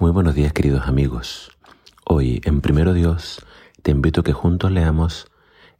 [0.00, 1.50] Muy buenos días queridos amigos.
[2.04, 3.44] Hoy en Primero Dios
[3.82, 5.26] te invito a que juntos leamos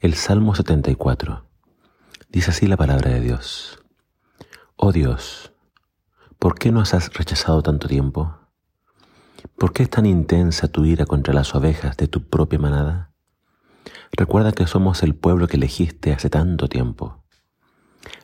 [0.00, 1.44] el Salmo 74.
[2.28, 3.78] Dice así la palabra de Dios.
[4.74, 5.52] Oh Dios,
[6.40, 8.36] ¿por qué nos has rechazado tanto tiempo?
[9.56, 13.12] ¿Por qué es tan intensa tu ira contra las ovejas de tu propia manada?
[14.10, 17.22] Recuerda que somos el pueblo que elegiste hace tanto tiempo,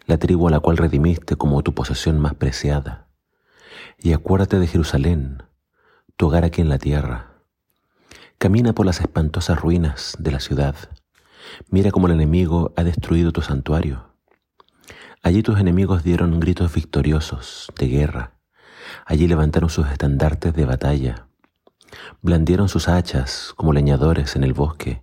[0.06, 3.10] la tribu a la cual redimiste como tu posesión más preciada.
[3.96, 5.44] Y acuérdate de Jerusalén,
[6.16, 7.32] tu hogar aquí en la tierra.
[8.38, 10.76] Camina por las espantosas ruinas de la ciudad.
[11.68, 14.10] Mira cómo el enemigo ha destruido tu santuario.
[15.22, 18.34] Allí tus enemigos dieron gritos victoriosos de guerra.
[19.06, 21.26] Allí levantaron sus estandartes de batalla.
[22.22, 25.02] Blandieron sus hachas como leñadores en el bosque.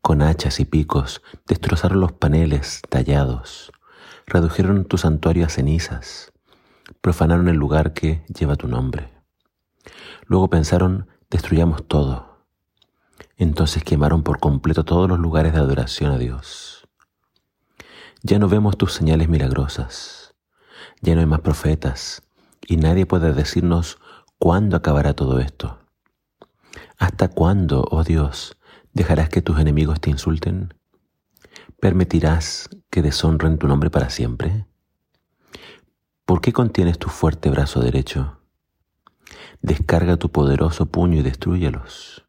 [0.00, 3.70] Con hachas y picos destrozaron los paneles tallados.
[4.26, 6.32] Redujeron tu santuario a cenizas.
[7.02, 9.17] Profanaron el lugar que lleva tu nombre.
[10.26, 12.44] Luego pensaron, destruyamos todo.
[13.36, 16.88] Entonces quemaron por completo todos los lugares de adoración a Dios.
[18.22, 20.34] Ya no vemos tus señales milagrosas,
[21.00, 22.22] ya no hay más profetas,
[22.66, 23.98] y nadie puede decirnos
[24.38, 25.78] cuándo acabará todo esto.
[26.98, 28.56] ¿Hasta cuándo, oh Dios,
[28.92, 30.74] dejarás que tus enemigos te insulten?
[31.80, 34.66] ¿Permitirás que deshonren tu nombre para siempre?
[36.24, 38.37] ¿Por qué contienes tu fuerte brazo derecho?
[39.62, 42.24] Descarga tu poderoso puño y destruyelos.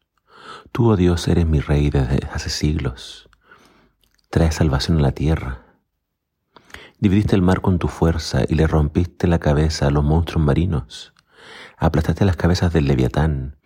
[0.72, 3.28] Tú, oh Dios, eres mi rey desde hace siglos.
[4.30, 5.64] Traes salvación a la tierra.
[6.98, 11.14] Dividiste el mar con tu fuerza y le rompiste la cabeza a los monstruos marinos.
[11.78, 13.56] Aplastaste las cabezas del leviatán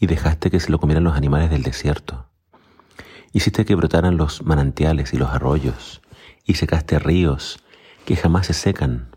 [0.00, 2.28] y dejaste que se lo comieran los animales del desierto.
[3.32, 6.02] Hiciste que brotaran los manantiales y los arroyos
[6.44, 7.62] y secaste ríos
[8.04, 9.16] que jamás se secan.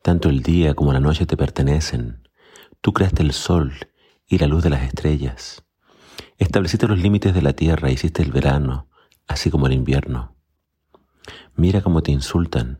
[0.00, 2.29] Tanto el día como la noche te pertenecen.
[2.82, 3.74] Tú creaste el sol
[4.26, 5.64] y la luz de las estrellas.
[6.38, 8.88] Estableciste los límites de la tierra, hiciste el verano,
[9.26, 10.34] así como el invierno.
[11.54, 12.78] Mira cómo te insultan.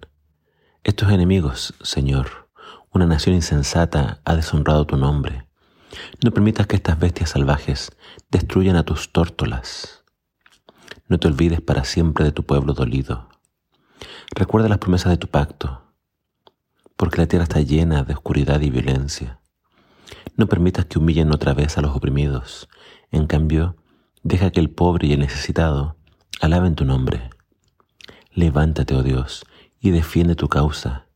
[0.85, 2.49] Estos enemigos, Señor,
[2.93, 5.47] una nación insensata ha deshonrado tu nombre.
[6.25, 7.93] No permitas que estas bestias salvajes
[8.31, 10.05] destruyan a tus tórtolas.
[11.09, 13.29] No te olvides para siempre de tu pueblo dolido.
[14.35, 15.83] Recuerda las promesas de tu pacto,
[16.97, 19.41] porque la tierra está llena de oscuridad y violencia.
[20.41, 22.71] No permitas que humillen otra vez a los oprimidos.
[23.11, 23.77] En cambio,
[24.23, 25.99] deja que el pobre y el necesitado
[26.41, 27.29] alaben tu nombre.
[28.33, 29.45] Levántate, oh Dios,
[29.81, 31.09] y defiende tu causa.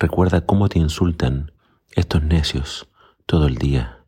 [0.00, 1.52] Recuerda cómo te insultan
[1.92, 2.88] estos necios
[3.26, 4.00] todo el día.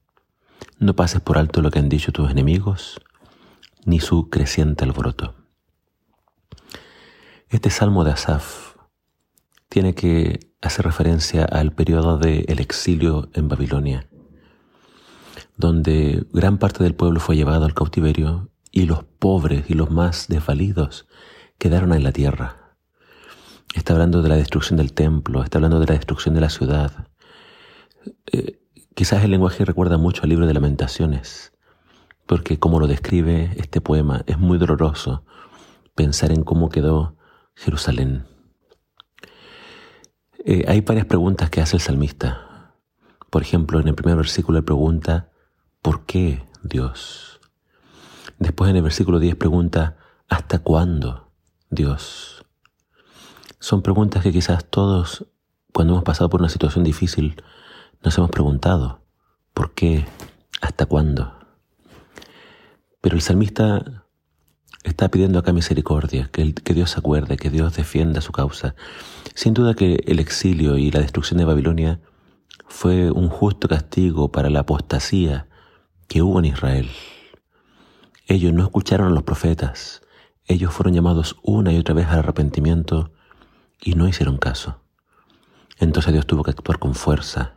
[0.80, 3.00] No pases por alto lo que han dicho tus enemigos,
[3.84, 5.36] ni su creciente alboroto.
[7.50, 8.74] Este salmo de Asaf
[9.68, 14.08] tiene que hacer referencia al periodo del exilio en Babilonia
[15.56, 20.28] donde gran parte del pueblo fue llevado al cautiverio y los pobres y los más
[20.28, 21.06] desvalidos
[21.58, 22.76] quedaron en la tierra.
[23.74, 27.08] Está hablando de la destrucción del templo, está hablando de la destrucción de la ciudad.
[28.32, 28.60] Eh,
[28.94, 31.52] quizás el lenguaje recuerda mucho al libro de lamentaciones,
[32.26, 35.24] porque como lo describe este poema, es muy doloroso
[35.94, 37.16] pensar en cómo quedó
[37.54, 38.26] Jerusalén.
[40.44, 42.72] Eh, hay varias preguntas que hace el salmista.
[43.30, 45.30] Por ejemplo, en el primer versículo le pregunta,
[45.86, 47.38] ¿Por qué Dios?
[48.40, 49.96] Después en el versículo 10 pregunta,
[50.28, 51.30] ¿hasta cuándo
[51.70, 52.44] Dios?
[53.60, 55.26] Son preguntas que quizás todos,
[55.72, 57.40] cuando hemos pasado por una situación difícil,
[58.02, 59.04] nos hemos preguntado,
[59.54, 60.04] ¿por qué?
[60.60, 61.38] ¿Hasta cuándo?
[63.00, 64.04] Pero el salmista
[64.82, 68.74] está pidiendo acá misericordia, que, que, Dios se acuerde, que Dios defienda su causa.
[69.36, 72.00] Sin duda que el exilio y la destrucción de Babilonia
[72.66, 75.46] fue un justo castigo para la apostasía
[76.08, 76.90] que hubo en Israel.
[78.26, 80.02] Ellos no escucharon a los profetas,
[80.46, 83.12] ellos fueron llamados una y otra vez al arrepentimiento
[83.80, 84.80] y no hicieron caso.
[85.78, 87.54] Entonces Dios tuvo que actuar con fuerza.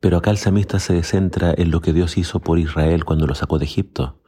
[0.00, 3.34] Pero acá el samista se centra en lo que Dios hizo por Israel cuando lo
[3.34, 4.20] sacó de Egipto,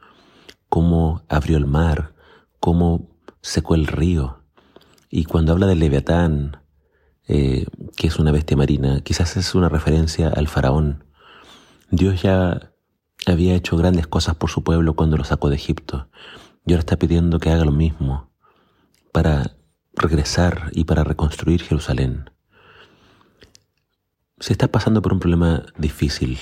[0.67, 2.13] cómo abrió el mar,
[2.59, 3.09] cómo
[3.41, 4.43] secó el río.
[5.09, 6.63] Y cuando habla del leviatán,
[7.27, 7.65] eh,
[7.95, 11.03] que es una bestia marina, quizás es una referencia al faraón.
[11.91, 12.71] Dios ya
[13.25, 16.09] había hecho grandes cosas por su pueblo cuando lo sacó de Egipto
[16.65, 18.31] y ahora está pidiendo que haga lo mismo
[19.11, 19.55] para
[19.93, 22.29] regresar y para reconstruir Jerusalén.
[24.39, 26.39] Si estás pasando por un problema difícil,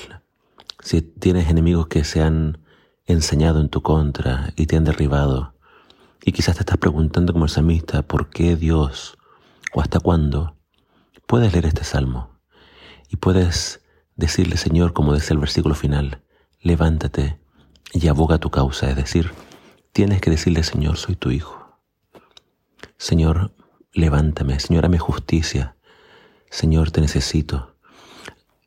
[0.81, 2.59] si tienes enemigos que se han
[3.06, 5.56] enseñado en tu contra y te han derribado,
[6.23, 9.18] y quizás te estás preguntando como el samista, ¿por qué Dios
[9.73, 10.57] o hasta cuándo?
[11.25, 12.38] Puedes leer este salmo
[13.09, 13.81] y puedes
[14.15, 16.21] decirle, Señor, como dice el versículo final,
[16.67, 17.39] levántate
[17.93, 19.31] y aboga tu causa, es decir,
[19.93, 21.79] tienes que decirle, Señor, soy tu hijo.
[22.97, 23.53] Señor,
[23.93, 25.77] levántame, Señor, dame justicia.
[26.49, 27.75] Señor, te necesito.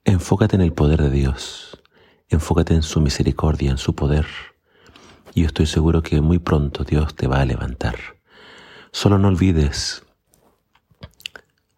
[0.04, 1.82] Enfócate en el poder de Dios.
[2.30, 4.26] Enfócate en su misericordia, en su poder.
[5.34, 7.96] Y estoy seguro que muy pronto Dios te va a levantar.
[8.92, 10.04] Solo no olvides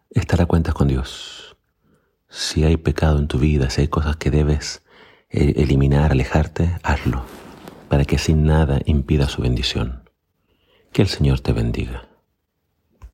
[0.09, 1.57] estar a cuentas con Dios.
[2.29, 4.83] Si hay pecado en tu vida, si hay cosas que debes
[5.33, 7.25] eliminar, alejarte, hazlo,
[7.89, 10.09] para que sin nada impida su bendición.
[10.91, 12.12] Que el Señor te bendiga.